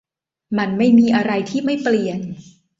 [0.57, 2.19] มันไม่มีอะไรที่ไม่เปลี่ยน